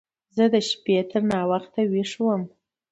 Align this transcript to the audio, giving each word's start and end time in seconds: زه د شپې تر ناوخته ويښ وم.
زه 0.35 0.45
د 0.53 0.55
شپې 0.69 0.97
تر 1.11 1.21
ناوخته 1.31 1.81
ويښ 1.91 2.11
وم. 2.25 2.43